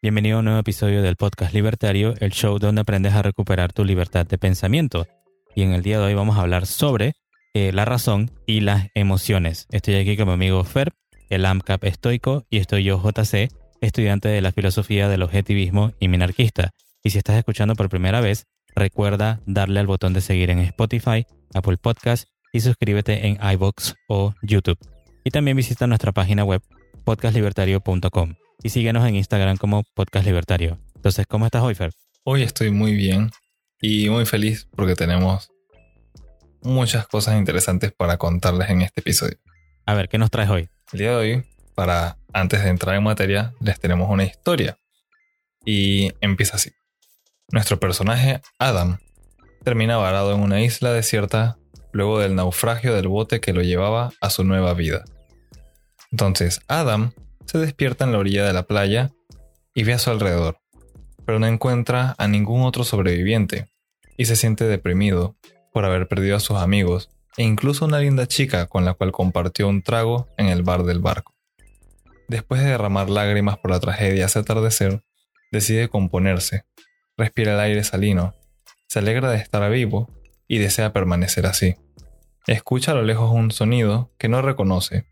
[0.00, 3.84] Bienvenido a un nuevo episodio del podcast Libertario, el show donde aprendes a recuperar tu
[3.84, 5.06] libertad de pensamiento.
[5.56, 7.14] Y en el día de hoy vamos a hablar sobre
[7.54, 9.66] eh, la razón y las emociones.
[9.70, 10.92] Estoy aquí con mi amigo Fer,
[11.28, 13.48] el AMCAP estoico, y estoy yo, JC,
[13.80, 16.70] estudiante de la filosofía del objetivismo y minarquista.
[17.02, 18.46] Y si estás escuchando por primera vez,
[18.76, 24.34] recuerda darle al botón de seguir en Spotify, Apple Podcast y suscríbete en iBox o
[24.42, 24.78] YouTube.
[25.24, 26.62] Y también visita nuestra página web
[27.08, 30.78] podcastlibertario.com y síguenos en Instagram como Podcast Libertario.
[30.94, 31.90] Entonces, ¿cómo estás hoy, Fer?
[32.22, 33.30] Hoy estoy muy bien
[33.80, 35.50] y muy feliz porque tenemos
[36.60, 39.38] muchas cosas interesantes para contarles en este episodio.
[39.86, 40.68] A ver, ¿qué nos traes hoy?
[40.92, 41.44] El día de hoy,
[41.74, 44.76] para antes de entrar en materia, les tenemos una historia.
[45.64, 46.72] Y empieza así.
[47.50, 48.98] Nuestro personaje, Adam,
[49.64, 51.56] termina varado en una isla desierta
[51.90, 55.06] luego del naufragio del bote que lo llevaba a su nueva vida.
[56.10, 57.12] Entonces, Adam
[57.46, 59.10] se despierta en la orilla de la playa
[59.74, 60.58] y ve a su alrededor,
[61.24, 63.68] pero no encuentra a ningún otro sobreviviente
[64.16, 65.36] y se siente deprimido
[65.72, 69.68] por haber perdido a sus amigos e incluso una linda chica con la cual compartió
[69.68, 71.34] un trago en el bar del barco.
[72.26, 75.02] Después de derramar lágrimas por la tragedia hace atardecer,
[75.52, 76.64] decide componerse,
[77.16, 78.34] respira el aire salino,
[78.88, 80.10] se alegra de estar vivo
[80.46, 81.76] y desea permanecer así.
[82.46, 85.06] Escucha a lo lejos un sonido que no reconoce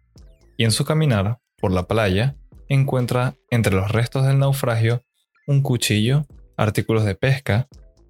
[0.56, 2.36] y en su caminar por la playa
[2.68, 5.04] encuentra entre los restos del naufragio
[5.46, 6.26] un cuchillo,
[6.56, 7.68] artículos de pesca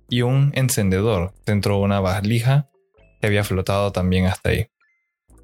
[0.08, 2.68] y un encendedor dentro de una valija
[3.20, 4.68] que había flotado también hasta ahí.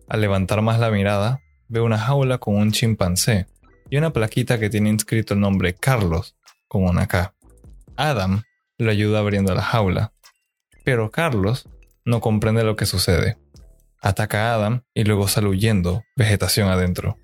[0.08, 3.46] Al levantar más la mirada, ve una jaula con un chimpancé
[3.90, 6.36] y una plaquita que tiene inscrito el nombre Carlos
[6.68, 7.34] con una K.
[7.96, 8.42] Adam
[8.78, 10.12] lo ayuda abriendo la jaula,
[10.84, 11.68] pero Carlos
[12.04, 13.36] no comprende lo que sucede.
[14.02, 17.18] Ataca a Adam y luego sale huyendo, vegetación adentro.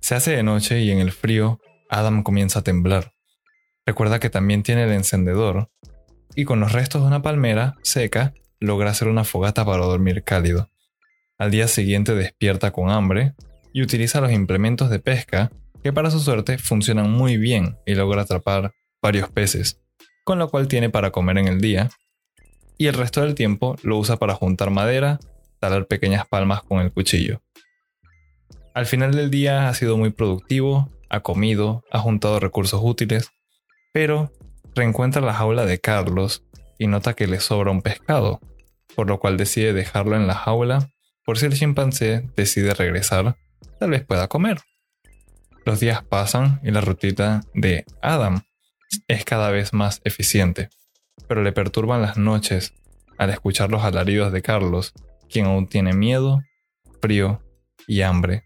[0.00, 3.12] Se hace de noche y en el frío, Adam comienza a temblar.
[3.84, 5.70] Recuerda que también tiene el encendedor
[6.34, 10.70] y con los restos de una palmera seca logra hacer una fogata para dormir cálido.
[11.36, 13.34] Al día siguiente despierta con hambre
[13.74, 15.52] y utiliza los implementos de pesca
[15.82, 18.72] que para su suerte funcionan muy bien y logra atrapar
[19.02, 19.82] varios peces,
[20.24, 21.90] con lo cual tiene para comer en el día,
[22.78, 25.20] y el resto del tiempo lo usa para juntar madera,
[25.60, 27.42] talar pequeñas palmas con el cuchillo.
[28.74, 33.30] Al final del día ha sido muy productivo, ha comido, ha juntado recursos útiles,
[33.92, 34.32] pero
[34.74, 36.44] reencuentra la jaula de Carlos
[36.78, 38.40] y nota que le sobra un pescado,
[38.96, 40.90] por lo cual decide dejarlo en la jaula
[41.24, 43.36] por si el chimpancé decide regresar,
[43.78, 44.60] tal vez pueda comer.
[45.64, 48.42] Los días pasan y la rutina de Adam
[49.08, 50.68] es cada vez más eficiente,
[51.26, 52.74] pero le perturban las noches
[53.16, 54.92] al escuchar los alaridos de Carlos,
[55.28, 56.40] quien aún tiene miedo,
[57.00, 57.42] frío
[57.86, 58.44] y hambre,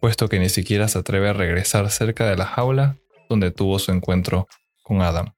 [0.00, 3.92] puesto que ni siquiera se atreve a regresar cerca de la jaula donde tuvo su
[3.92, 4.46] encuentro
[4.82, 5.34] con Adam.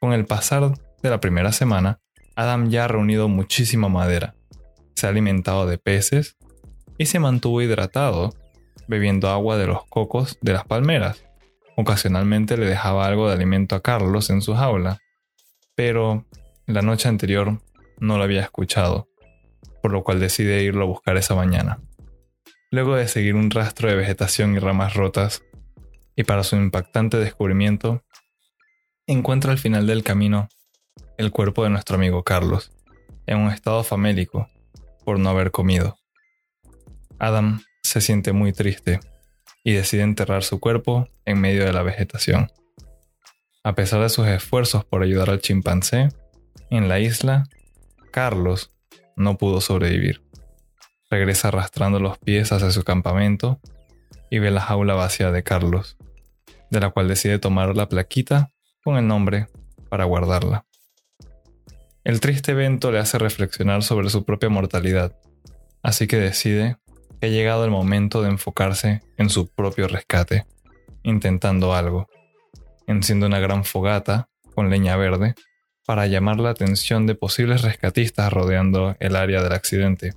[0.00, 2.00] Con el pasar de la primera semana,
[2.36, 4.34] Adam ya ha reunido muchísima madera,
[4.94, 6.36] se ha alimentado de peces
[6.98, 8.34] y se mantuvo hidratado,
[8.86, 11.24] bebiendo agua de los cocos de las palmeras.
[11.76, 14.98] Ocasionalmente le dejaba algo de alimento a Carlos en su jaula,
[15.74, 16.26] pero
[16.66, 17.60] la noche anterior
[17.98, 19.07] no lo había escuchado,
[19.92, 21.80] lo cual decide irlo a buscar esa mañana.
[22.70, 25.42] Luego de seguir un rastro de vegetación y ramas rotas,
[26.16, 28.04] y para su impactante descubrimiento,
[29.06, 30.48] encuentra al final del camino
[31.16, 32.72] el cuerpo de nuestro amigo Carlos,
[33.26, 34.48] en un estado famélico,
[35.04, 35.98] por no haber comido.
[37.18, 39.00] Adam se siente muy triste
[39.64, 42.52] y decide enterrar su cuerpo en medio de la vegetación.
[43.64, 46.08] A pesar de sus esfuerzos por ayudar al chimpancé,
[46.70, 47.44] en la isla,
[48.12, 48.72] Carlos
[49.18, 50.22] no pudo sobrevivir.
[51.10, 53.60] Regresa arrastrando los pies hacia su campamento
[54.30, 55.96] y ve la jaula vacía de Carlos,
[56.70, 58.52] de la cual decide tomar la plaquita
[58.84, 59.48] con el nombre
[59.90, 60.64] para guardarla.
[62.04, 65.18] El triste evento le hace reflexionar sobre su propia mortalidad,
[65.82, 66.76] así que decide
[67.20, 70.46] que ha llegado el momento de enfocarse en su propio rescate,
[71.02, 72.06] intentando algo.
[72.86, 75.34] Enciende una gran fogata con leña verde
[75.88, 80.12] para llamar la atención de posibles rescatistas rodeando el área del accidente.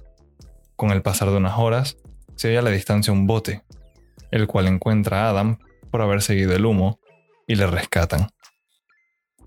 [0.75, 1.95] Con el pasar de unas horas,
[2.35, 3.61] se ve a la distancia un bote,
[4.31, 5.59] el cual encuentra a Adam
[5.89, 6.99] por haber seguido el humo
[7.47, 8.27] y le rescatan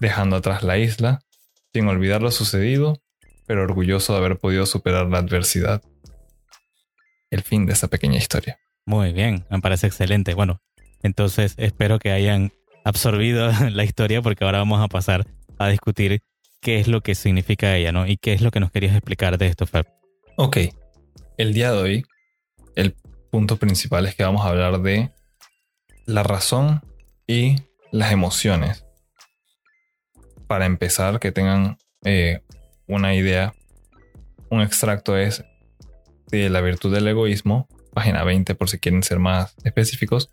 [0.00, 1.21] dejando atrás la isla,
[1.75, 3.03] sin olvidar lo sucedido,
[3.47, 5.82] pero orgulloso de haber podido superar la adversidad.
[7.29, 8.59] El fin de esa pequeña historia.
[8.87, 10.32] Muy bien, me parece excelente.
[10.32, 10.62] Bueno,
[11.03, 15.26] entonces espero que hayan absorbido la historia porque ahora vamos a pasar
[15.58, 16.22] a discutir
[16.60, 18.06] qué es lo que significa ella, ¿no?
[18.06, 19.86] Y qué es lo que nos querías explicar de esto, Fab.
[20.36, 20.58] Ok,
[21.36, 22.04] el día de hoy,
[22.74, 22.96] el
[23.30, 25.12] punto principal es que vamos a hablar de
[26.06, 26.82] la razón
[27.26, 27.56] y
[27.92, 28.84] las emociones.
[30.46, 32.40] Para empezar, que tengan eh,
[32.86, 33.54] una idea,
[34.50, 35.44] un extracto es
[36.28, 40.30] de la virtud del egoísmo, página 20 por si quieren ser más específicos.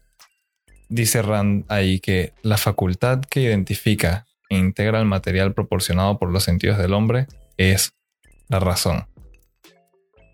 [0.90, 4.26] Dice Rand ahí que la facultad que identifica
[4.58, 7.28] integra el material proporcionado por los sentidos del hombre
[7.58, 7.94] es
[8.50, 9.08] la razón.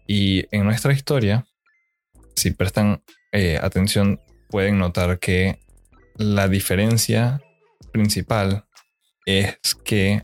[0.08, 1.46] Y en nuestra historia,
[2.36, 4.20] si prestan eh, atención,
[4.50, 5.60] pueden notar que
[6.16, 7.42] la diferencia
[7.92, 8.66] principal
[9.26, 10.24] es que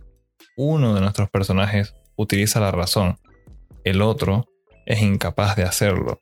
[0.56, 3.18] uno de nuestros personajes utiliza la razón,
[3.84, 4.48] el otro
[4.86, 6.22] es incapaz de hacerlo.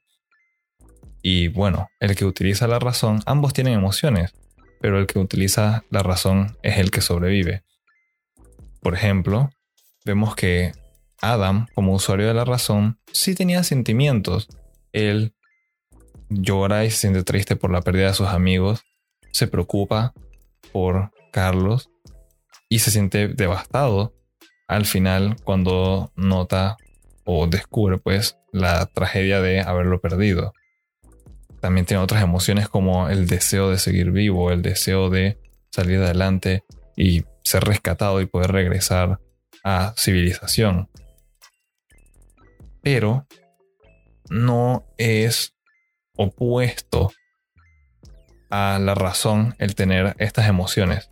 [1.21, 4.33] Y bueno, el que utiliza la razón, ambos tienen emociones,
[4.81, 7.63] pero el que utiliza la razón es el que sobrevive.
[8.81, 9.51] Por ejemplo,
[10.03, 10.73] vemos que
[11.21, 14.49] Adam, como usuario de la razón, sí tenía sentimientos.
[14.91, 15.35] Él
[16.29, 18.83] llora y se siente triste por la pérdida de sus amigos,
[19.31, 20.13] se preocupa
[20.71, 21.89] por Carlos
[22.67, 24.15] y se siente devastado
[24.67, 26.77] al final cuando nota
[27.25, 30.53] o descubre pues la tragedia de haberlo perdido.
[31.61, 36.63] También tiene otras emociones como el deseo de seguir vivo, el deseo de salir adelante
[36.97, 39.19] y ser rescatado y poder regresar
[39.63, 40.89] a civilización.
[42.81, 43.27] Pero
[44.29, 45.53] no es
[46.15, 47.11] opuesto
[48.49, 51.11] a la razón el tener estas emociones.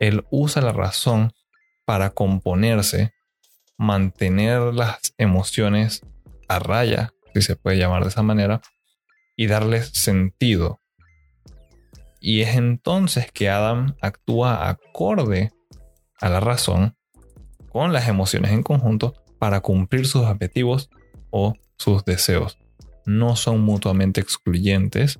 [0.00, 1.32] Él usa la razón
[1.84, 3.12] para componerse,
[3.76, 6.02] mantener las emociones
[6.48, 8.62] a raya, si se puede llamar de esa manera,
[9.36, 10.80] y darles sentido.
[12.20, 15.50] Y es entonces que Adam actúa acorde
[16.20, 16.96] a la razón
[17.68, 20.90] con las emociones en conjunto para cumplir sus objetivos
[21.30, 22.58] o sus deseos.
[23.04, 25.18] No son mutuamente excluyentes.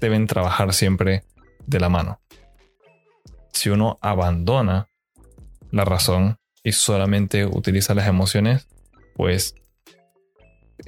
[0.00, 1.24] Deben trabajar siempre
[1.66, 2.22] de la mano.
[3.52, 4.88] Si uno abandona
[5.70, 8.66] la razón y solamente utiliza las emociones,
[9.14, 9.54] pues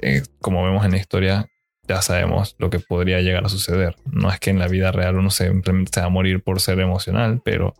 [0.01, 1.49] eh, como vemos en la historia,
[1.87, 3.95] ya sabemos lo que podría llegar a suceder.
[4.05, 6.79] No es que en la vida real uno simplemente se va a morir por ser
[6.79, 7.73] emocional, pero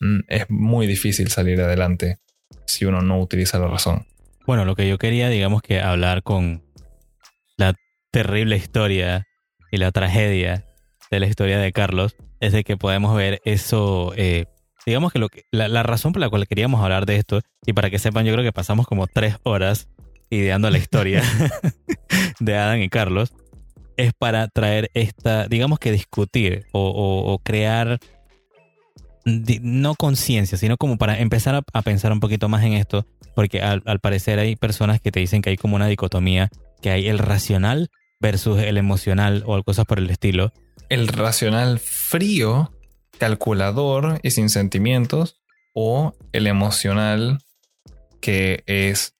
[0.00, 2.18] mm, es muy difícil salir adelante
[2.66, 4.06] si uno no utiliza la razón.
[4.46, 6.62] Bueno, lo que yo quería, digamos que hablar con
[7.56, 7.74] la
[8.10, 9.26] terrible historia
[9.70, 10.64] y la tragedia
[11.10, 14.46] de la historia de Carlos, es de que podemos ver eso, eh,
[14.86, 17.72] digamos que, lo que la, la, razón por la cual queríamos hablar de esto, y
[17.72, 19.88] para que sepan, yo creo que pasamos como tres horas
[20.30, 21.22] ideando la historia
[22.40, 23.32] de Adam y Carlos,
[23.96, 27.98] es para traer esta, digamos que discutir o, crear,
[29.24, 33.04] no conciencia, sino como para empezar a, pensar un poquito más en esto,
[33.34, 36.48] porque al, parecer hay personas que te dicen que hay como una dicotomía,
[36.80, 37.90] que hay el racional
[38.20, 40.52] versus el emocional o cosas por el estilo.
[40.88, 42.72] El racional frío,
[43.18, 45.40] calculador y sin sentimientos,
[45.74, 47.38] o el emocional
[48.20, 49.14] que es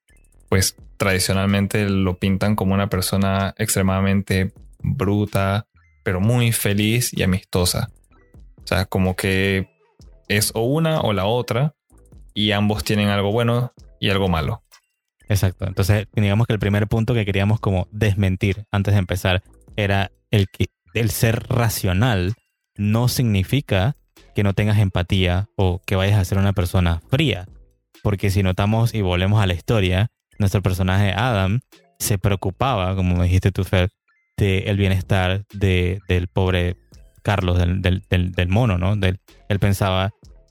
[0.48, 5.66] pues tradicionalmente lo pintan como una persona extremadamente bruta,
[6.02, 7.90] pero muy feliz y amistosa.
[8.62, 9.70] O sea, como que
[10.28, 11.74] es o una o la otra
[12.34, 14.62] y ambos tienen algo bueno y algo malo.
[15.28, 15.66] Exacto.
[15.66, 19.42] Entonces, digamos que el primer punto que queríamos como desmentir antes de empezar
[19.76, 22.34] era el que el ser racional
[22.76, 23.96] no significa
[24.34, 27.46] que no tengas empatía o que vayas a ser una persona fría.
[28.02, 31.60] Porque si notamos y volvemos a la historia, nuestro personaje Adam
[31.98, 33.88] se preocupaba, como dijiste tú, Fed,
[34.36, 36.76] del bienestar de, del pobre
[37.22, 38.96] Carlos, del, del, mono, ¿no?
[38.96, 39.18] Del,
[39.48, 40.10] él pensaba,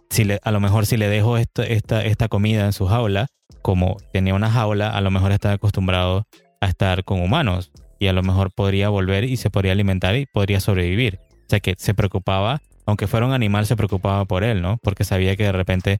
[0.10, 3.28] si a lo mejor si le dejo esta, esta comida en su jaula,
[3.62, 6.28] como tenía una jaula, a lo mejor estaba acostumbrado
[6.62, 10.26] a estar con humanos y a lo mejor podría volver y se podría alimentar y
[10.26, 11.20] podría sobrevivir.
[11.32, 14.78] O sea que se preocupaba, aunque fuera un animal, se preocupaba por él, ¿no?
[14.84, 16.00] Porque sabía que de repente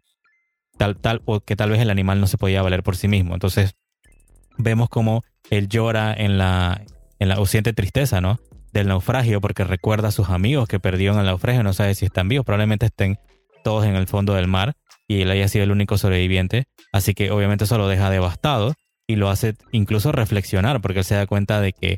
[0.78, 3.34] tal, tal, o que tal vez el animal no se podía valer por sí mismo.
[3.34, 3.76] Entonces,
[4.58, 6.82] vemos como él llora en la,
[7.20, 8.40] en la, o siente tristeza, ¿no?
[8.74, 12.28] Del naufragio, porque recuerda a sus amigos que perdieron el naufragio, no sabe si están
[12.28, 13.18] vivos, probablemente estén
[13.64, 14.76] todos en el fondo del mar
[15.08, 16.66] y él haya sido el único sobreviviente.
[16.92, 18.76] Así que obviamente eso lo deja devastado
[19.08, 21.98] y lo hace incluso reflexionar, porque él se da cuenta de que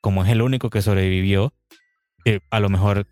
[0.00, 1.54] como es el único que sobrevivió,
[2.26, 3.06] eh, a lo mejor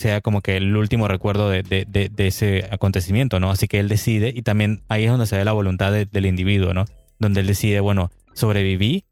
[0.00, 3.50] sea como que el último recuerdo de, ese acontecimiento, ¿no?
[3.50, 6.74] Así que él decide, y también ahí es donde se ve la voluntad del individuo,
[6.74, 6.86] ¿no?
[7.18, 9.04] Donde él decide, bueno, sobreviví,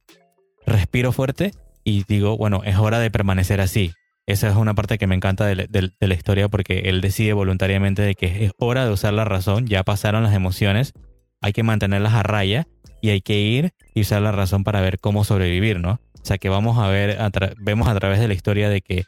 [0.66, 1.52] respiro fuerte
[1.84, 3.92] y digo, bueno, es hora de permanecer así.
[4.26, 8.14] Esa es una parte que me encanta de, la historia porque él decide voluntariamente de
[8.14, 10.92] que es hora de usar la razón, ya pasaron las emociones,
[11.40, 12.66] hay que mantenerlas a raya
[13.00, 16.00] y hay que ir y usar la razón para ver cómo sobrevivir, ¿no?
[16.28, 17.18] sea que vamos a ver,
[17.58, 19.04] vemos a través de la historia de que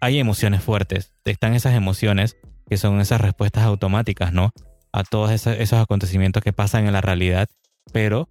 [0.00, 2.36] hay emociones fuertes, están esas emociones
[2.68, 4.52] que son esas respuestas automáticas, ¿no?
[4.92, 7.48] A todos esos, acontecimientos que pasan en la realidad,
[7.92, 8.28] pero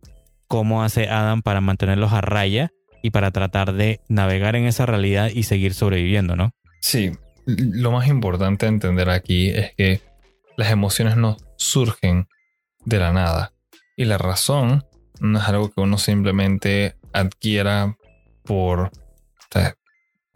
[0.47, 2.71] cómo hace Adam para mantenerlos a raya
[3.01, 6.51] y para tratar de navegar en esa realidad y seguir sobreviviendo, ¿no?
[6.81, 7.11] Sí,
[7.45, 10.01] lo más importante entender aquí es que
[10.57, 12.27] las emociones no surgen
[12.83, 13.53] de la nada
[13.95, 14.85] y la razón
[15.19, 17.95] no es algo que uno simplemente adquiera
[18.43, 18.91] por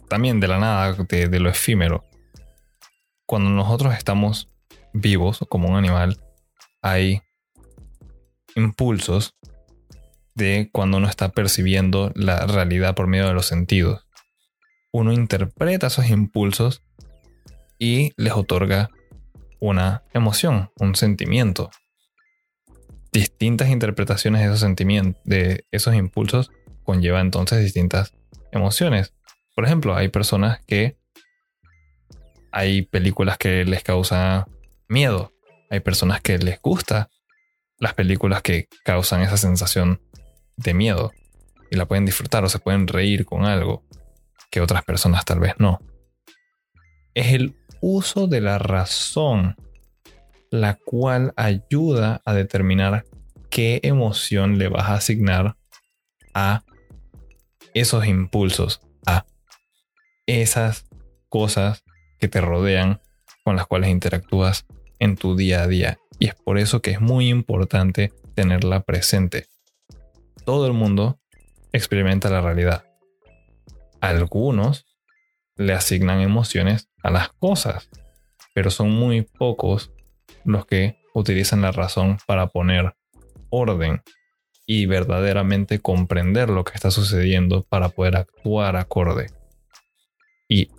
[0.10, 2.04] también de la nada, de, lo efímero.
[3.26, 4.50] Cuando nosotros estamos
[4.92, 6.20] vivos como un animal,
[6.82, 7.22] hay
[8.56, 9.36] impulsos
[10.34, 14.08] de cuando uno está percibiendo la realidad por medio de los sentidos.
[14.92, 16.82] Uno interpreta esos impulsos
[17.78, 18.90] y les otorga
[19.60, 21.70] una emoción, un sentimiento.
[23.12, 26.52] Distintas interpretaciones de esos sentimientos, de esos impulsos,
[26.84, 28.14] conlleva entonces distintas
[28.52, 29.14] emociones.
[29.60, 30.96] Por ejemplo, hay personas que
[32.50, 34.46] hay películas que les causan
[34.88, 35.34] miedo.
[35.70, 37.10] Hay personas que les gusta
[37.78, 40.02] las películas que causan esa sensación
[40.56, 41.12] de miedo
[41.70, 43.84] y la pueden disfrutar o se pueden reír con algo
[44.50, 45.82] que otras personas tal vez no.
[47.14, 49.58] Es el uso de la razón
[50.52, 53.04] la cual ayuda a determinar
[53.50, 55.58] qué emoción le vas a asignar
[56.34, 56.64] a
[57.74, 58.80] esos impulsos,
[60.30, 60.86] esas
[61.28, 61.84] cosas
[62.20, 63.02] que te rodean
[63.44, 64.66] con las cuales interactúas
[65.00, 65.98] en tu día a día.
[66.20, 69.48] Y es por eso que es muy importante tenerla presente.
[70.46, 71.20] Todo el mundo
[71.72, 72.86] experimenta la realidad.
[74.02, 74.86] Algunos
[75.56, 77.90] le asignan emociones a las cosas,
[78.54, 79.92] pero son muy pocos
[80.46, 82.94] los que utilizan la razón para poner
[83.50, 84.02] orden
[84.66, 89.28] y verdaderamente comprender lo que está sucediendo para poder actuar acorde.
[90.50, 90.70] Y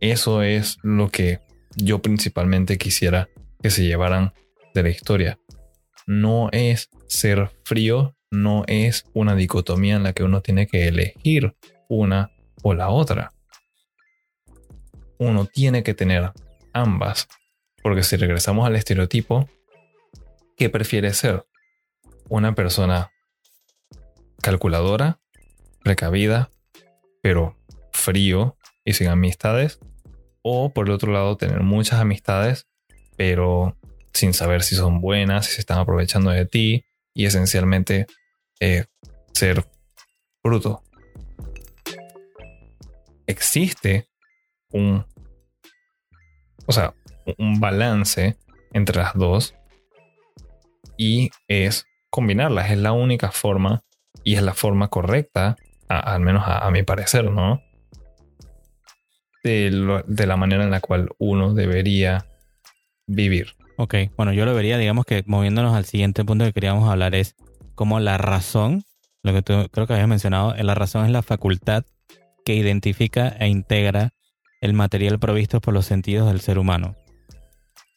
[0.00, 1.40] eso es lo que
[1.74, 3.28] yo principalmente quisiera
[3.62, 4.32] que se llevaran
[4.74, 5.40] de la historia.
[6.06, 11.56] No es ser frío, no es una dicotomía en la que uno tiene que elegir
[11.88, 12.30] una
[12.62, 13.32] o la otra.
[15.18, 16.32] Uno tiene que tener
[16.74, 17.26] ambas,
[17.82, 19.48] porque si regresamos al estereotipo,
[20.56, 21.46] ¿qué prefiere ser?
[22.28, 23.10] Una persona
[24.42, 25.20] calculadora,
[25.82, 26.50] precavida,
[27.22, 27.56] pero
[27.92, 28.56] frío
[28.86, 29.78] y sin amistades.
[30.40, 32.66] O por el otro lado, tener muchas amistades,
[33.16, 33.76] pero
[34.14, 38.06] sin saber si son buenas, si se están aprovechando de ti y esencialmente
[38.60, 38.86] eh,
[39.32, 39.66] ser
[40.42, 40.82] bruto.
[43.26, 44.08] Existe
[44.70, 45.04] un,
[46.64, 46.94] o sea,
[47.38, 48.38] un balance
[48.72, 49.54] entre las dos
[50.96, 52.70] y es combinarlas.
[52.70, 53.82] Es la única forma
[54.22, 55.56] y es la forma correcta,
[55.88, 57.60] al menos a, mi parecer, ¿no?
[59.46, 62.26] De, la manera en la cual uno debería
[63.06, 63.54] vivir.
[63.78, 67.36] Ok, bueno, yo lo vería, digamos que moviéndonos al siguiente punto que queríamos hablar es
[67.74, 68.84] como la razón,
[69.22, 71.84] lo que tú creo que habías mencionado, la razón es la facultad
[72.44, 74.12] que identifica e integra
[74.60, 76.96] el material provisto por los sentidos del ser humano.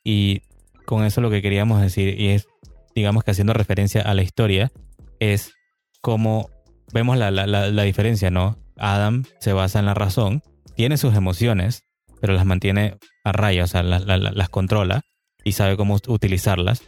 [0.03, 0.41] Y
[0.85, 2.47] con eso lo que queríamos decir, y es,
[2.93, 4.71] digamos que haciendo referencia a la historia,
[5.19, 5.53] es
[6.01, 6.49] como
[6.93, 8.57] vemos la, la, la diferencia, ¿no?
[8.77, 10.41] Adam se basa en la razón
[10.79, 11.83] tiene sus emociones,
[12.21, 12.95] pero las mantiene
[13.25, 15.01] a raya, o sea, las, controla
[15.43, 16.83] y sabe cómo utilizarlas.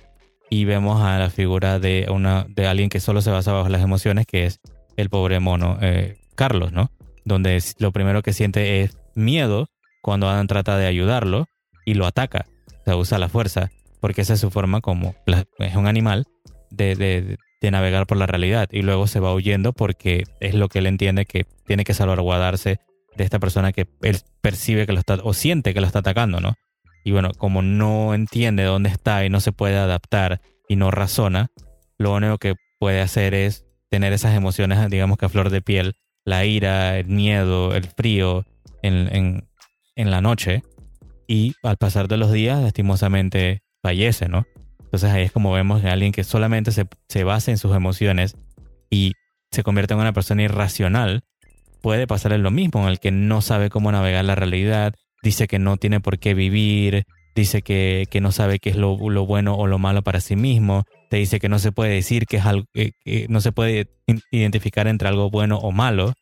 [0.49, 3.81] Y vemos a la figura de, una, de alguien que solo se basa bajo las
[3.81, 4.61] emociones, que es
[4.95, 6.89] el pobre mono eh, Carlos, ¿no?
[7.25, 9.67] Donde lo primero que siente es miedo
[10.01, 11.47] cuando Adam trata de ayudarlo
[11.85, 12.45] y lo ataca,
[12.79, 15.15] o sea, usa la fuerza, porque esa es su forma como
[15.59, 16.27] es un animal
[16.69, 20.69] de, de, de, navegar por la realidad y luego se va huyendo porque es lo
[20.69, 22.79] que él entiende que tiene que salvaguardarse
[23.15, 26.39] de esta persona que él percibe que lo está o siente que lo está atacando,
[26.39, 26.55] ¿no?
[27.03, 31.47] Y bueno, como no entiende dónde está y no se puede adaptar y no razona,
[31.97, 35.95] lo único que puede hacer es tener esas emociones, digamos que a flor de piel,
[36.25, 38.45] la ira, el miedo, el frío
[38.81, 39.43] en,
[39.95, 40.63] en, la noche
[41.27, 44.45] y al pasar de los días lastimosamente fallece, ¿no?
[44.79, 48.35] Entonces ahí es como vemos a alguien que solamente se, se basa en sus emociones
[48.89, 49.13] y
[49.51, 51.23] se convierte en una persona irracional
[51.81, 55.59] puede pasarle lo mismo, en el que no sabe cómo navegar la realidad, dice que
[55.59, 59.79] no tiene por qué vivir, dice que, no sabe qué es lo, bueno o lo
[59.79, 62.93] malo para sí mismo, te dice que no se puede decir que es algo, que,
[63.29, 63.87] no se puede
[64.31, 66.13] identificar entre algo bueno o malo.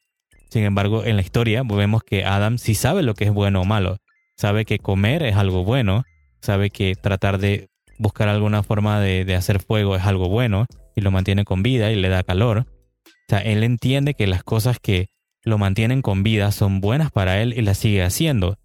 [0.49, 3.65] Sin embargo, en la historia vemos que Adam sí sabe lo que es bueno o
[3.65, 3.97] malo,
[4.35, 6.03] sabe que comer es algo bueno,
[6.41, 7.67] sabe que tratar de
[7.99, 11.91] buscar alguna forma de, de hacer fuego es algo bueno y lo mantiene con vida
[11.91, 12.65] y le da calor.
[13.05, 15.07] O sea, él entiende que las cosas que
[15.43, 18.57] lo mantienen con vida son buenas para él y las sigue haciendo.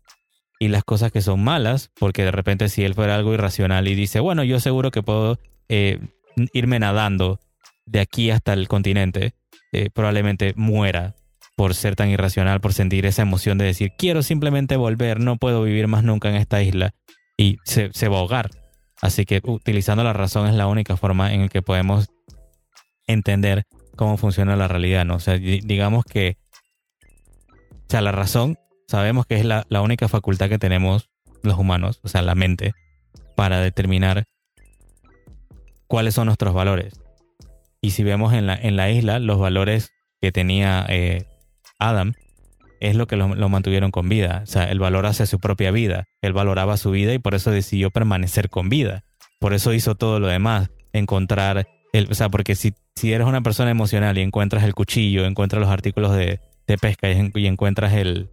[0.60, 3.94] Y las cosas que son malas, porque de repente si él fuera algo irracional y
[3.94, 5.38] dice, bueno, yo seguro que puedo
[5.68, 5.98] eh,
[6.52, 7.40] irme nadando
[7.86, 9.34] de aquí hasta el continente,
[9.72, 11.14] eh, probablemente muera
[11.56, 15.62] por ser tan irracional, por sentir esa emoción de decir, quiero simplemente volver, no puedo
[15.62, 16.94] vivir más nunca en esta isla,
[17.36, 18.50] y se, se va a ahogar.
[19.00, 22.08] Así que utilizando la razón es la única forma en la que podemos
[23.06, 23.64] entender
[23.96, 25.16] cómo funciona la realidad, ¿no?
[25.16, 26.36] O sea, digamos que,
[27.94, 28.58] sea, la razón
[28.88, 31.10] sabemos que es la, la única facultad que tenemos
[31.44, 32.72] los humanos, o sea, la mente,
[33.36, 34.24] para determinar
[35.86, 37.00] cuáles son nuestros valores.
[37.80, 41.24] Y si vemos en la, en la isla, los valores que tenía eh,
[41.78, 42.14] Adam
[42.80, 44.40] es lo que lo, mantuvieron con vida.
[44.42, 46.06] O sea, él valora hacia su propia vida.
[46.20, 49.04] Él valoraba su vida y por eso decidió permanecer con vida.
[49.38, 50.70] Por eso hizo todo lo demás.
[50.92, 55.26] Encontrar, el, o sea, porque si, si eres una persona emocional y encuentras el cuchillo,
[55.26, 56.40] encuentras los artículos de,
[56.80, 58.30] pesca y, encuentras el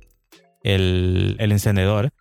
[1.39, 2.11] encendedor,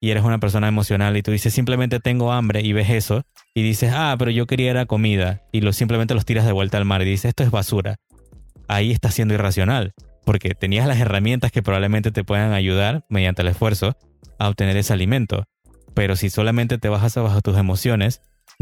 [0.00, 3.62] y eres una persona emocional y tú dices simplemente tengo hambre y ves eso y
[3.62, 6.84] dices, ah, pero yo quería era comida y lo, simplemente los tiras de vuelta al
[6.84, 7.96] mar y dices, esto es basura.
[8.68, 9.94] Ahí estás siendo irracional
[10.24, 13.96] porque tenías las herramientas que probablemente te puedan ayudar mediante el esfuerzo
[14.38, 15.44] a obtener ese alimento.
[15.94, 18.20] Pero si solamente te bajas bajo tus emociones,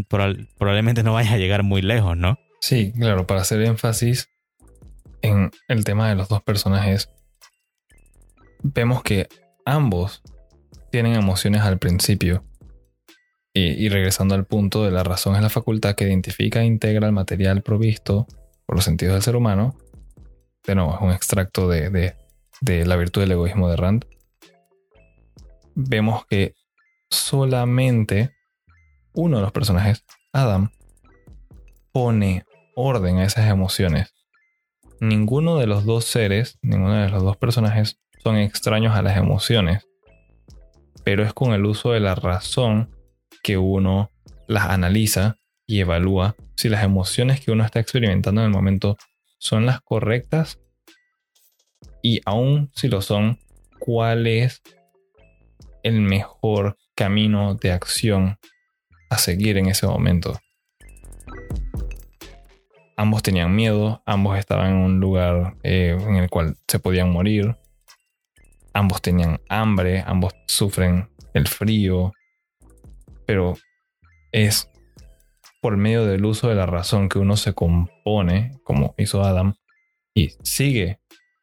[0.09, 2.39] probablemente no vayas a llegar muy lejos, ¿no?
[2.61, 4.31] Sí, claro, para hacer énfasis
[5.26, 7.11] en el tema de los dos personajes,
[8.62, 9.28] vemos que
[9.64, 10.23] ambos
[10.90, 12.45] tienen emociones al principio.
[13.59, 17.14] Y, regresando al punto de la razón es la facultad que identifica e integra el
[17.14, 18.26] material provisto
[18.66, 19.78] por los sentidos del ser humano.
[20.66, 22.14] De nuevo, es un extracto de,
[22.61, 24.04] de la virtud del egoísmo de Rand.
[25.75, 26.54] Vemos que
[27.09, 28.37] solamente
[29.14, 30.04] uno de los personajes,
[30.35, 30.71] Adam,
[31.92, 34.15] pone orden a esas emociones.
[35.00, 39.87] Ninguno de los dos seres, ninguno de los dos personajes son extraños a las emociones
[41.07, 42.91] pero es con el uso de la razón
[43.44, 44.11] que uno
[44.49, 48.97] las analiza y evalúa si las emociones que uno está experimentando en el momento
[49.38, 50.59] son las correctas
[52.03, 53.38] y aún si lo son,
[53.79, 54.62] cuál es
[55.85, 58.40] el mejor camino de acción
[59.09, 60.40] a seguir en ese momento.
[62.96, 67.56] Ambos tenían miedo, ambos estaban en un lugar eh, en el cual se podían morir,
[68.72, 72.12] ambos tenían hambre, ambos sufren el frío,
[73.26, 73.56] pero
[74.32, 74.70] es
[75.61, 79.54] por medio del uso de la razón que uno se compone, como hizo Adam,
[80.14, 81.00] y sigue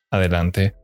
[0.09, 0.75] adelante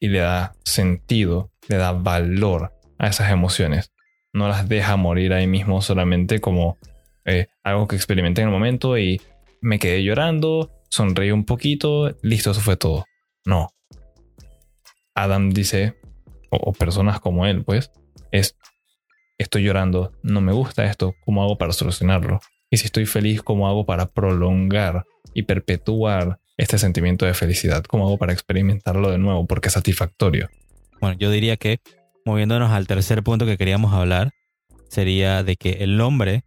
[0.00, 3.92] y le da sentido, le da valor a esas emociones.
[4.32, 6.78] No las deja morir ahí mismo solamente como
[7.24, 9.20] eh, algo que experimenté en el momento y
[9.60, 13.04] me quedé llorando, sonreí un poquito, listo, eso fue todo.
[13.44, 13.68] No,
[15.14, 15.96] Adam dice,
[16.50, 17.90] o, personas como él, pues,
[18.32, 18.56] es,
[19.38, 22.40] estoy llorando, no me gusta esto, ¿cómo hago para solucionarlo?
[22.70, 27.84] Y si estoy feliz, ¿cómo hago para prolongar y perpetuar este sentimiento de felicidad?
[27.84, 29.46] ¿Cómo hago para experimentarlo de nuevo?
[29.46, 30.48] Porque es satisfactorio.
[31.00, 31.80] Bueno, yo diría que,
[32.24, 34.30] moviéndonos al tercer punto que queríamos hablar,
[34.88, 36.44] sería de que el hombre,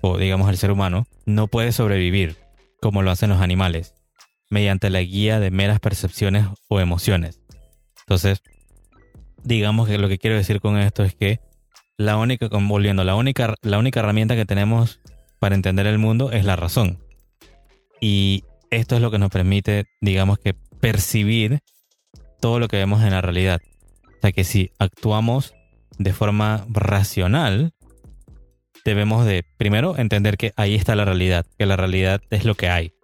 [0.00, 2.36] o digamos el ser humano, no puede sobrevivir
[2.80, 3.94] como lo hacen los animales,
[4.50, 7.40] mediante la guía de meras percepciones o emociones.
[8.00, 8.42] Entonces,
[9.42, 11.40] digamos que lo que quiero decir con esto es que
[11.96, 15.00] la única, volviendo, la única, la única herramienta que tenemos
[15.38, 16.98] para entender el mundo es la razón.
[18.00, 21.60] Y esto es lo que nos permite, digamos que, percibir
[22.40, 23.60] todo lo que vemos en la realidad.
[24.06, 25.54] O sea que si actuamos
[25.98, 27.72] de forma racional,
[28.88, 32.70] debemos de, primero, entender que ahí está la realidad, que la realidad es lo que
[32.70, 32.94] hay.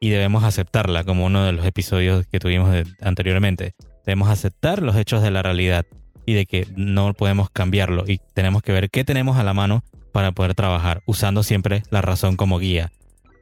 [0.00, 3.74] Y debemos aceptarla, como uno de los episodios que tuvimos anteriormente.
[4.06, 5.84] Debemos aceptar los hechos de la realidad
[6.26, 9.82] y de que no podemos cambiarlo y tenemos que ver qué tenemos a la mano
[10.12, 12.92] para poder trabajar, usando siempre la razón como guía.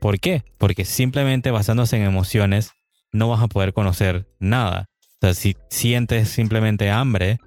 [0.00, 0.42] ¿Por qué?
[0.56, 2.72] Porque simplemente basándose en emociones
[3.12, 4.86] no vas a poder conocer nada.
[5.16, 7.38] O sea, si sientes simplemente hambre,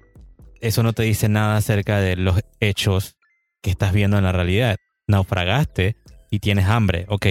[0.60, 3.16] eso no te dice nada acerca de los hechos
[3.64, 4.76] que estás viendo en la realidad.
[5.08, 5.96] Naufragaste
[6.30, 7.06] y tienes hambre.
[7.08, 7.26] Ok,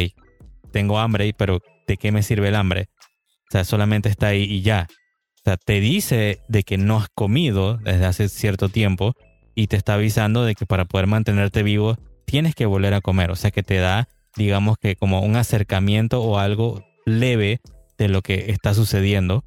[0.72, 2.88] tengo hambre, pero ¿de qué me sirve el hambre?
[3.50, 4.88] O sea, solamente está ahí y ya.
[4.90, 9.14] O sea, te dice de que no has comido desde hace cierto tiempo
[9.54, 13.30] y te está avisando de que para poder mantenerte vivo tienes que volver a comer.
[13.30, 17.62] O sea, que te da, digamos que como un acercamiento o algo leve
[18.00, 19.44] de lo que está sucediendo.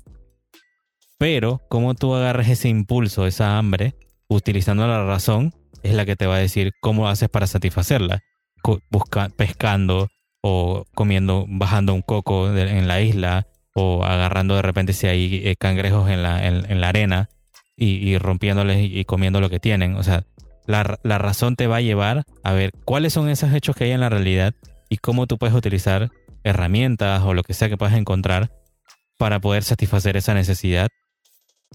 [1.19, 3.95] Pero como tú agarras ese impulso, esa hambre,
[4.29, 5.53] utilizando la razón,
[5.87, 8.21] es la que te va a decir cómo haces para satisfacerla.
[9.37, 10.09] Pescando
[10.43, 13.47] o comiendo, bajando un coco en la isla,
[13.79, 17.29] o agarrando de repente si hay eh, cangrejos en la, en, la arena
[17.77, 19.97] y, rompiéndoles y, comiendo lo que tienen.
[19.97, 20.25] O sea,
[20.65, 23.91] la, la razón te va a llevar a ver cuáles son esos hechos que hay
[23.91, 24.55] en la realidad
[24.89, 26.11] y cómo tú puedes utilizar
[26.43, 28.51] herramientas o lo que sea que puedas encontrar
[29.19, 30.89] para poder satisfacer esa necesidad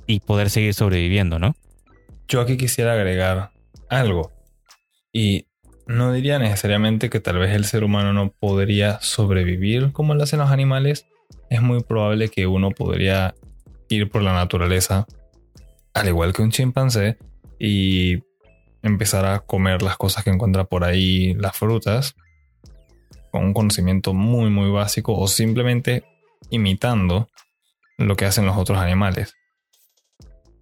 [0.07, 1.55] y poder seguir sobreviviendo, ¿no?
[2.27, 3.51] Yo aquí quisiera agregar
[3.91, 4.31] algo.
[5.13, 5.47] Y
[5.85, 10.39] no diría necesariamente que tal vez el ser humano no podría sobrevivir como lo hacen
[10.39, 11.05] los animales.
[11.49, 13.35] Es muy probable que uno podría
[13.89, 15.05] ir por la naturaleza,
[15.93, 17.17] al igual que un chimpancé,
[17.59, 18.23] y
[18.81, 22.15] empezar a comer las cosas que encuentra por ahí, las frutas,
[23.31, 26.03] con un conocimiento muy muy básico o simplemente
[26.49, 27.29] imitando
[27.97, 29.35] lo que hacen los otros animales.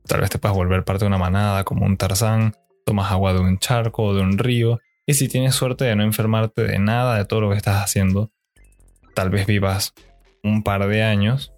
[0.05, 2.55] Tal vez te puedas volver parte de una manada como un tarzán,
[2.89, 6.02] tomas agua de un charco o de un río y si tienes suerte de no
[6.02, 8.32] enfermarte de nada de todo lo que estás haciendo,
[9.13, 9.93] tal vez vivas
[10.43, 11.54] un par de años.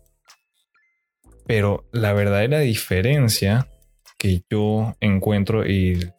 [1.48, 3.70] Pero la verdadera diferencia
[4.18, 6.12] que yo encuentro y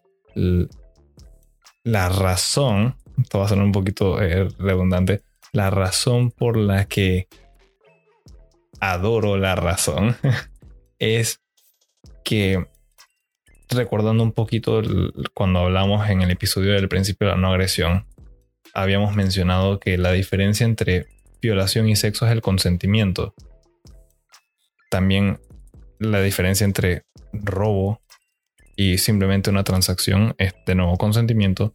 [1.85, 5.21] la razón, esto va a sonar un poquito eh, redundante,
[5.53, 7.29] la razón por la que
[8.81, 10.17] adoro la razón
[10.99, 11.43] es
[12.25, 12.72] que
[13.73, 14.83] recordando un poquito
[15.35, 18.07] cuando hablamos en el episodio del principio de la no agresión,
[18.75, 21.07] habíamos mencionado que la diferencia entre
[21.41, 23.35] violación y sexo es el consentimiento.
[24.91, 25.41] También
[25.99, 28.01] la diferencia entre robo
[28.77, 31.75] y simplemente una transacción es de nuevo consentimiento,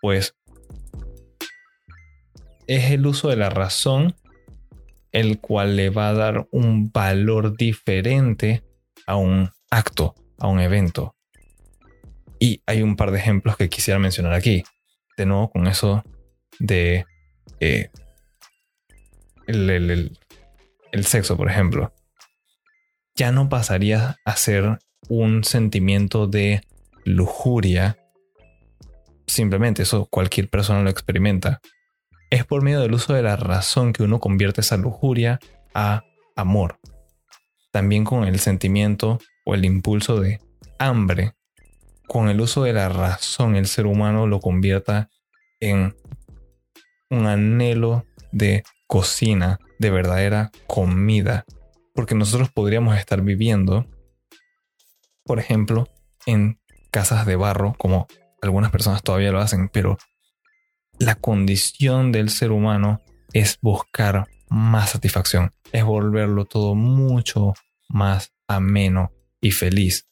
[0.00, 0.34] pues
[2.66, 4.16] es el uso de la razón
[5.12, 8.62] el cual le va a dar un valor diferente
[9.06, 11.15] a un acto, a un evento.
[12.38, 14.64] Y hay un par de ejemplos que quisiera mencionar aquí.
[15.16, 16.04] De nuevo, con eso
[16.58, 17.06] de
[17.60, 17.90] eh,
[19.46, 20.18] el,
[20.92, 21.92] el sexo, por ejemplo.
[23.14, 26.60] Ya no pasaría a ser un sentimiento de
[27.04, 27.98] lujuria.
[29.26, 31.60] Simplemente eso cualquier persona lo experimenta.
[32.30, 35.38] Es por medio del uso de la razón que uno convierte esa lujuria
[35.74, 36.78] a amor.
[37.70, 40.40] También con el sentimiento o el impulso de
[40.78, 41.34] hambre
[42.06, 45.10] con el uso de la razón el ser humano lo convierta
[45.60, 45.96] en
[47.10, 51.44] un anhelo de cocina, de verdadera comida.
[51.94, 53.86] Porque nosotros podríamos estar viviendo,
[55.24, 55.88] por ejemplo,
[56.26, 58.06] en casas de barro, como
[58.42, 59.98] algunas personas todavía lo hacen, pero
[60.98, 63.00] la condición del ser humano
[63.32, 67.54] es buscar más satisfacción, es volverlo todo mucho
[67.88, 70.06] más ameno y feliz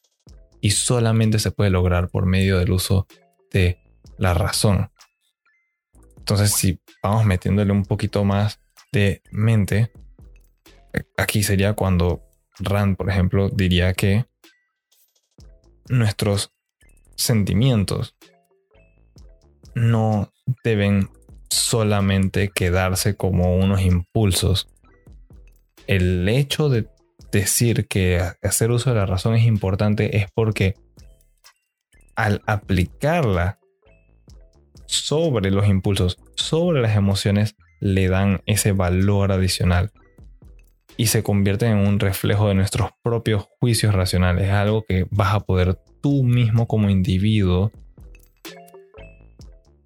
[0.65, 3.05] y solamente se puede lograr por medio del uso
[3.51, 3.77] de
[4.17, 4.89] la razón.
[6.17, 8.59] Entonces, si vamos metiéndole un poquito más
[8.91, 9.91] de mente,
[11.17, 12.23] aquí sería cuando
[12.57, 14.25] Rand, por ejemplo, diría que
[15.87, 16.51] nuestros
[17.15, 18.15] sentimientos
[19.75, 21.11] no deben
[21.47, 24.67] solamente quedarse como unos impulsos.
[25.85, 26.89] El hecho de
[27.35, 30.75] decir que hacer uso de la razón es importante es porque
[32.15, 33.59] al aplicarla
[34.85, 39.91] sobre los impulsos, sobre las emociones, le dan ese valor adicional
[40.95, 44.45] y se convierten en un reflejo de nuestros propios juicios racionales.
[44.45, 47.71] Es algo que vas a poder tú mismo como individuo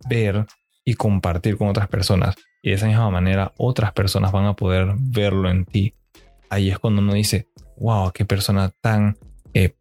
[0.07, 0.45] ver
[0.85, 2.35] y compartir con otras personas.
[2.61, 5.95] Y de esa misma manera otras personas van a poder verlo en ti
[6.49, 9.17] ahí es cuando uno dice, wow, qué persona tan
[9.53, 9.75] eh,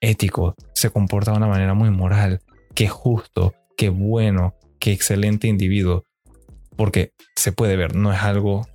[0.00, 2.40] ético, se comporta de una manera muy moral,
[2.74, 6.06] qué justo, qué bueno, qué excelente individuo,
[6.76, 8.66] porque se puede ver, no es algo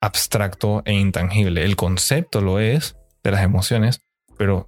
[0.00, 1.64] abstracto e intangible.
[1.64, 4.02] El concepto lo es de las emociones,
[4.36, 4.66] pero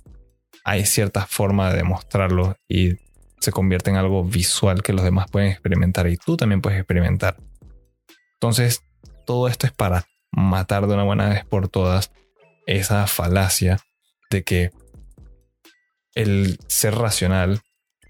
[0.65, 2.95] hay cierta forma de demostrarlo y
[3.41, 7.37] se convierte en algo visual que los demás pueden experimentar y tú también puedes experimentar.
[8.35, 8.83] Entonces,
[9.27, 12.13] todo esto es para matar de una buena vez por todas
[12.67, 13.79] esa falacia
[14.31, 14.71] de que
[16.15, 17.61] el ser racional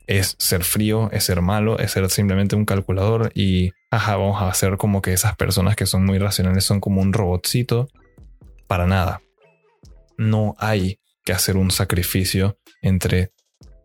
[0.08, 4.48] es ser frío, es ser malo, es ser simplemente un calculador y ajá, vamos a
[4.48, 7.88] hacer como que esas personas que son muy racionales son como un robotcito.
[8.66, 9.22] Para nada.
[10.16, 13.32] No hay que hacer un sacrificio entre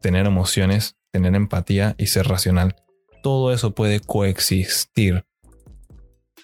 [0.02, 2.76] tener emociones, tener empatía y ser racional.
[3.22, 5.26] Todo eso puede coexistir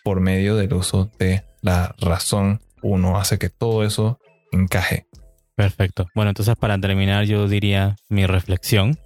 [0.04, 4.20] por medio del uso de la razón uno hace que todo eso
[4.52, 5.08] encaje.
[5.56, 6.08] Perfecto.
[6.16, 8.98] Bueno, entonces para terminar yo diría mi reflexión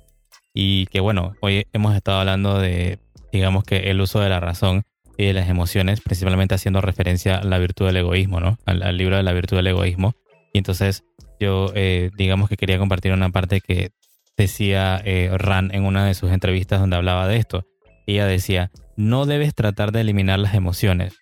[0.54, 3.00] y que bueno, hoy hemos estado hablando de,
[3.32, 4.84] digamos que el uso de la razón
[5.18, 8.58] y de las emociones, principalmente haciendo referencia a la virtud del egoísmo, ¿no?
[8.66, 10.14] Al, libro de la virtud del egoísmo.
[10.54, 11.04] Y entonces
[11.40, 13.92] yo, eh, digamos que quería compartir una parte que
[14.38, 17.66] decía eh, Ran en una de sus entrevistas donde hablaba de esto.
[18.06, 21.18] Ella decía, no debes tratar de eliminar las emociones.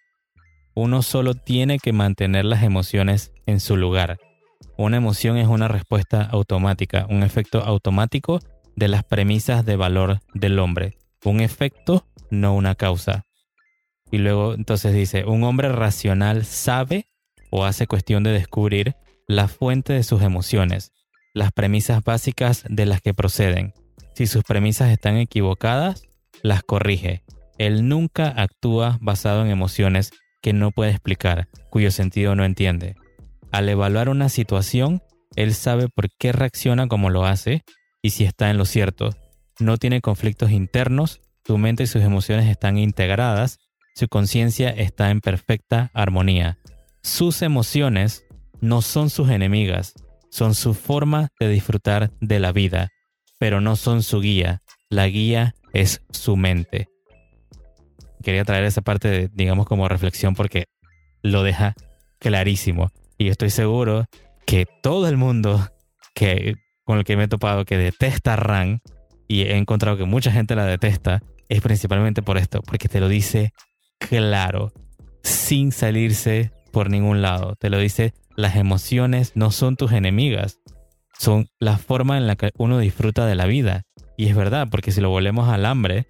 [0.73, 4.19] Uno solo tiene que mantener las emociones en su lugar.
[4.77, 8.39] Una emoción es una respuesta automática, un efecto automático
[8.75, 10.97] de las premisas de valor del hombre.
[11.23, 13.25] Un efecto, no una causa.
[14.11, 17.05] Y luego entonces dice, un hombre racional sabe
[17.49, 18.95] o hace cuestión de descubrir
[19.27, 20.91] la fuente de sus emociones,
[21.33, 23.73] las premisas básicas de las que proceden.
[24.15, 26.03] Si sus premisas están equivocadas,
[26.43, 27.23] las corrige.
[27.57, 32.95] Él nunca actúa basado en emociones que no puede explicar, cuyo sentido no entiende.
[33.51, 35.01] Al evaluar una situación,
[35.35, 37.63] él sabe por qué reacciona como lo hace
[38.01, 39.11] y si está en lo cierto.
[39.59, 43.59] No tiene conflictos internos, su mente y sus emociones están integradas,
[43.95, 46.57] su conciencia está en perfecta armonía.
[47.03, 48.25] Sus emociones
[48.61, 49.93] no son sus enemigas,
[50.29, 52.89] son su forma de disfrutar de la vida,
[53.39, 54.61] pero no son su guía.
[54.89, 56.90] La guía es su mente.
[58.21, 60.65] Quería traer esa parte, de, digamos, como reflexión porque
[61.21, 61.75] lo deja
[62.19, 62.91] clarísimo.
[63.17, 64.05] Y estoy seguro
[64.45, 65.69] que todo el mundo
[66.13, 68.81] que, con el que me he topado que detesta RAN,
[69.27, 73.07] y he encontrado que mucha gente la detesta, es principalmente por esto, porque te lo
[73.07, 73.53] dice
[73.97, 74.73] claro,
[75.23, 77.55] sin salirse por ningún lado.
[77.55, 80.59] Te lo dice, las emociones no son tus enemigas,
[81.17, 83.83] son la forma en la que uno disfruta de la vida.
[84.17, 86.07] Y es verdad, porque si lo volvemos al hambre,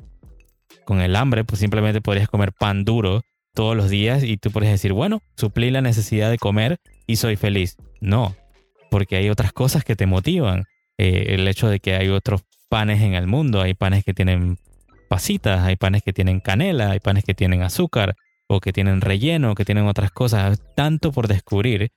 [0.91, 3.21] con el hambre, pues simplemente podrías comer pan duro
[3.53, 7.37] todos los días y tú podrías decir, bueno, suplí la necesidad de comer y soy
[7.37, 7.77] feliz.
[8.01, 8.35] No,
[8.89, 10.65] porque hay otras cosas que te motivan.
[10.97, 14.57] Eh, el hecho de que hay otros panes en el mundo, hay panes que tienen
[15.07, 18.17] pasitas, hay panes que tienen canela, hay panes que tienen azúcar
[18.49, 21.93] o que tienen relleno, que tienen otras cosas, tanto por descubrir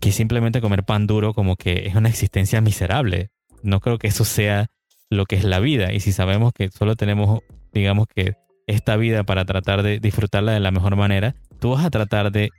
[0.00, 3.30] que simplemente comer pan duro como que es una existencia miserable.
[3.62, 4.72] No creo que eso sea
[5.08, 5.92] lo que es la vida.
[5.92, 7.42] Y si sabemos que solo tenemos,
[7.78, 8.34] digamos que
[8.66, 12.50] esta vida para tratar de disfrutarla de la mejor manera, tú vas a tratar de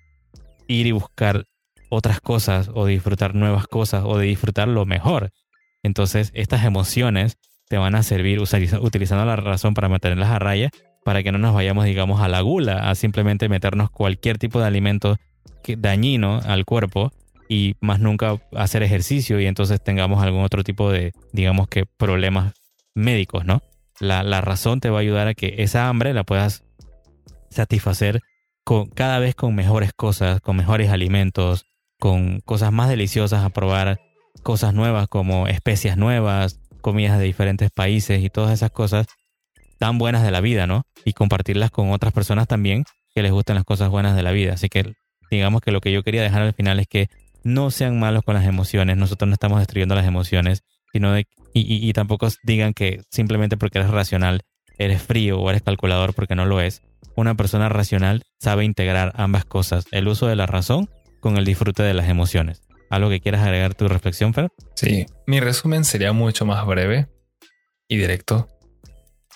[0.68, 1.46] ir y buscar
[1.90, 5.32] otras cosas o disfrutar nuevas cosas o de disfrutar lo mejor.
[5.84, 10.70] Entonces, estas emociones te van a servir utilizando la razón para mantenerlas a raya,
[11.04, 14.68] para que no nos vayamos, digamos, a la gula, a simplemente meternos cualquier tipo de
[14.68, 15.18] alimento
[15.78, 17.12] dañino al cuerpo
[17.48, 22.54] y más nunca hacer ejercicio y entonces tengamos algún otro tipo de, digamos que, problemas
[22.96, 23.62] médicos, ¿no?
[24.00, 26.64] La, razón te va a ayudar a que esa hambre la puedas
[27.50, 28.22] satisfacer
[28.64, 31.66] con, cada vez con mejores cosas, con mejores alimentos,
[32.00, 34.00] con cosas más deliciosas, a probar
[34.44, 39.08] cosas nuevas como especias nuevas, comidas de diferentes países y todas esas cosas
[39.80, 40.84] tan buenas de la vida, ¿no?
[41.06, 42.84] Y compartirlas con otras personas también
[43.14, 44.54] que les gusten las cosas buenas de la vida.
[44.54, 44.94] Así que
[45.32, 47.08] digamos que lo que yo quería dejar al final es que
[47.44, 51.92] no sean malos con las emociones, nosotros no estamos destruyendo las emociones, sino de, y,
[51.94, 54.42] tampoco digan que simplemente porque eres racional
[54.78, 56.82] eres frío o eres calculador porque no lo es.
[57.16, 61.84] Una persona racional sabe integrar ambas cosas, el uso de la razón con el disfrute
[61.84, 62.62] de las emociones.
[62.90, 64.50] ¿Algo que quieras agregar tu reflexión, Fer?
[64.74, 67.08] Sí, mi resumen sería mucho más breve
[67.88, 68.48] y directo.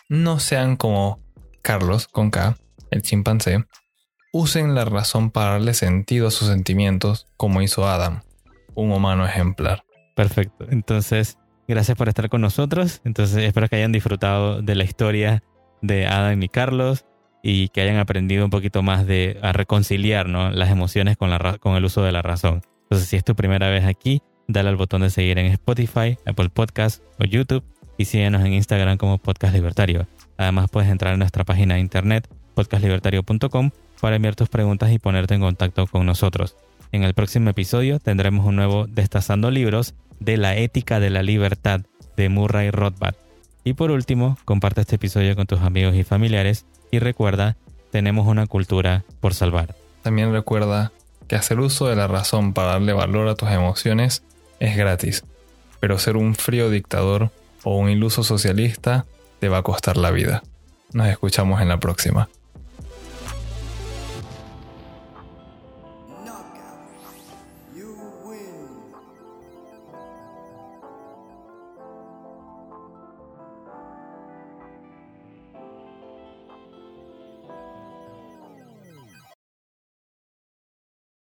[0.09, 1.21] No sean como
[1.61, 2.57] Carlos con K,
[2.89, 3.65] el chimpancé,
[4.31, 8.21] usen la razón para darle sentido a sus sentimientos como hizo Adam,
[8.73, 9.83] un humano ejemplar.
[10.15, 10.65] Perfecto.
[10.69, 11.37] Entonces,
[11.67, 13.02] gracias por estar con nosotros.
[13.04, 15.43] Entonces, espero que hayan disfrutado de la historia
[15.82, 17.06] de Adam y Carlos
[17.41, 21.76] y que hayan aprendido un poquito más de a reconciliar las emociones con, la, con
[21.76, 22.62] el uso de la razón.
[22.84, 26.49] Entonces, si es tu primera vez aquí, dale al botón de seguir en Spotify, Apple
[26.49, 27.63] Podcast o YouTube
[27.97, 30.08] y síguenos en Instagram como Podcast Libertario.
[30.38, 35.34] Además, puedes entrar en nuestra página de internet podcastlibertario.com para enviar tus preguntas y ponerte
[35.34, 36.56] en contacto con nosotros.
[36.91, 41.81] En el próximo episodio tendremos un nuevo Destazando Libros de la ética de la libertad
[42.15, 43.15] de Murray Rothbard.
[43.63, 47.55] Y por último, comparte este episodio con tus amigos y familiares y recuerda,
[47.91, 49.75] tenemos una cultura por salvar.
[50.01, 50.91] También recuerda
[51.27, 54.23] que hacer uso de la razón para darle valor a tus emociones
[54.59, 55.23] es gratis,
[55.79, 57.31] pero ser un frío dictador
[57.63, 59.05] o un iluso socialista
[59.39, 60.43] te va a costar la vida.
[60.91, 62.29] Nos escuchamos en la próxima.